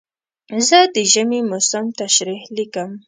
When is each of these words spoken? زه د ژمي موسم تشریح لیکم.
زه 0.67 0.79
د 0.95 0.97
ژمي 1.11 1.41
موسم 1.49 1.85
تشریح 1.99 2.41
لیکم. 2.55 2.89